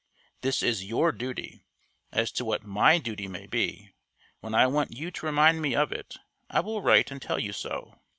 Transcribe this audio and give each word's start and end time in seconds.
This 0.41 0.63
is 0.63 0.83
your 0.83 1.11
duty. 1.11 1.61
As 2.11 2.31
to 2.31 2.43
what 2.43 2.63
my 2.65 2.97
duty 2.97 3.27
may 3.27 3.45
be, 3.45 3.91
when 4.39 4.55
I 4.55 4.65
want 4.65 4.97
you 4.97 5.11
to 5.11 5.25
remind 5.27 5.61
me 5.61 5.75
of 5.75 5.91
it, 5.91 6.15
I 6.49 6.59
will 6.61 6.81
write 6.81 7.11
and 7.11 7.21
tell 7.21 7.37
you 7.37 7.53
so. 7.53 7.99